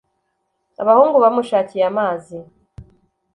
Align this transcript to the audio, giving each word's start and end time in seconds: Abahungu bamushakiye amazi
Abahungu 0.81 1.17
bamushakiye 1.23 1.83
amazi 1.91 2.37